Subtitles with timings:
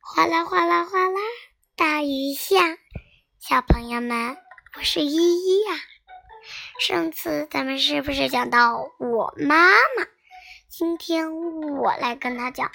[0.00, 1.20] 哗啦哗啦哗啦，
[1.76, 2.56] 大雨下。
[3.38, 4.36] 小朋友们，
[4.76, 5.76] 我是依依呀。
[6.80, 10.06] 上次咱们是不是讲到我妈妈？
[10.68, 12.72] 今天我来跟他讲，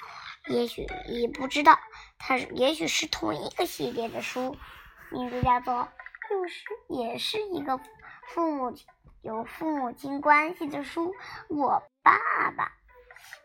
[0.48, 1.78] 也许你不知道，
[2.18, 4.56] 它也许是同一个系列的书，
[5.10, 5.88] 名字叫做，
[6.30, 7.78] 又是也是一个
[8.28, 8.74] 父母
[9.20, 11.14] 有父母亲关系的书。
[11.48, 12.18] 我爸
[12.56, 12.72] 爸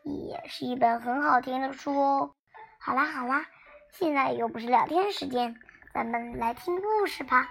[0.03, 2.35] 也是一本很好听的书哦。
[2.79, 3.45] 好啦好啦。
[3.91, 5.59] 现在又不是聊天时间，
[5.93, 7.49] 咱们来听故事吧。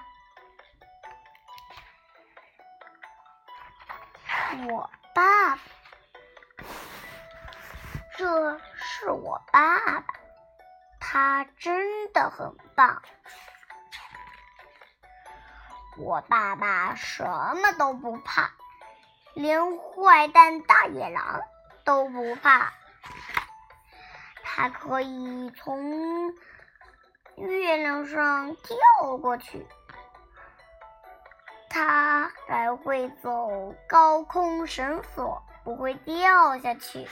[4.68, 5.58] 我爸爸，
[8.16, 10.04] 这是我爸爸，
[10.98, 13.02] 他真的很棒。
[15.98, 18.50] 我爸爸什么都不怕，
[19.34, 21.42] 连坏蛋大野狼
[21.90, 22.72] 都不怕。
[24.44, 26.32] 它可以从
[27.34, 29.66] 月亮上跳过去，
[31.68, 37.08] 它还会走高空绳索，不会掉下去。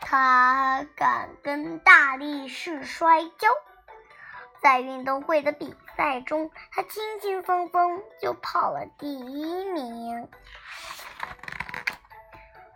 [0.00, 3.48] 它敢跟大力士摔跤，
[4.62, 10.30] 在运动会的比赛中，它轻轻松松就跑了第一名。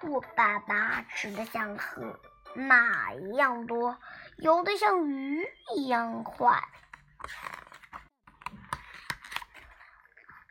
[0.05, 2.19] 我爸爸吃的像河
[2.55, 3.99] 马一样多，
[4.37, 6.63] 游的像鱼一样快。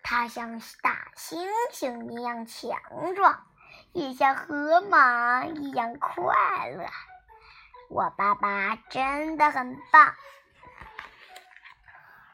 [0.02, 2.80] 他像大猩猩一样强
[3.14, 3.46] 壮，
[3.92, 6.86] 也像河马一样快乐。
[7.90, 10.14] 我爸爸真的很棒。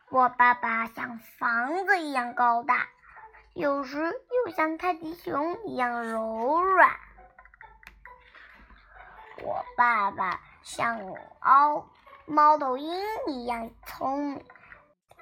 [0.09, 2.87] 我爸爸像房子一样高大，
[3.53, 3.97] 有时
[4.45, 6.95] 又像泰迪熊一样柔软。
[9.43, 10.99] 我爸爸像
[11.39, 11.87] 猫
[12.25, 12.93] 猫头鹰
[13.27, 14.45] 一样聪明，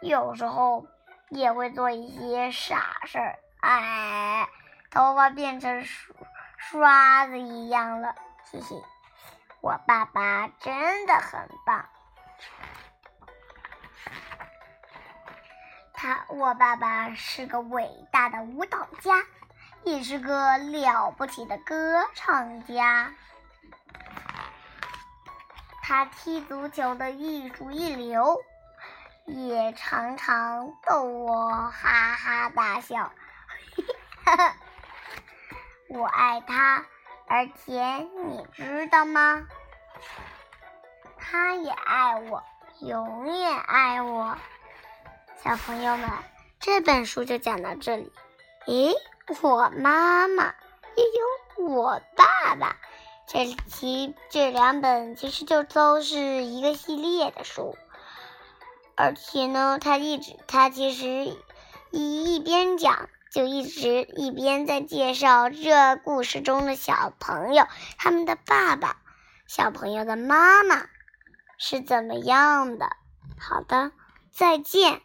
[0.02, 0.86] 有时候
[1.30, 3.40] 也会做一些傻事儿。
[3.62, 4.48] 哎，
[4.90, 6.16] 头发变成刷
[6.58, 8.16] 刷子一样了，
[8.52, 8.84] 嘿嘿。
[9.62, 11.86] 我爸爸真的很棒。
[15.94, 19.24] 他，我爸爸是个伟大的舞蹈家，
[19.84, 23.12] 也是个了不起的歌唱家。
[25.82, 28.42] 他踢足球的艺术一流，
[29.26, 33.12] 也常常逗我哈哈大笑。
[35.90, 36.84] 我爱他，
[37.28, 37.82] 而且
[38.26, 39.46] 你知道吗？
[41.18, 42.44] 他也爱我，
[42.82, 44.36] 永远爱我。
[45.44, 46.10] 小朋友们，
[46.60, 48.12] 这本书就讲到这里。
[48.66, 48.96] 咦，
[49.42, 50.56] 我妈妈
[50.96, 52.78] 也有我爸爸。
[53.28, 57.76] 这其这两本其实就都是一个系列的书，
[58.96, 61.36] 而且呢，他一直他其实
[61.92, 68.98] 一一边讲，就一直一边在介绍这故事中的小朋友，他们的爸爸，
[69.48, 70.86] 小朋友的妈妈
[71.58, 72.90] 是怎么样的。
[73.40, 73.92] 好的，
[74.32, 75.02] 再见。